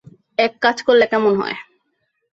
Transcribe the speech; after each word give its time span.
এক 0.37 0.53
কাজ 0.61 0.77
করলে 0.87 1.05
কেমন 1.11 1.33
হয়? 1.41 1.57